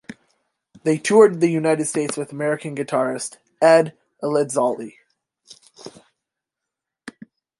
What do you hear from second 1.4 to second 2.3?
the United States